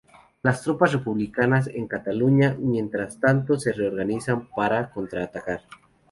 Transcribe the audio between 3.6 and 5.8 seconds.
reorganizaron para contraatacar.